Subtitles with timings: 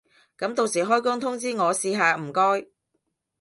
[0.35, 2.65] 噉到時開工通知我試下唔該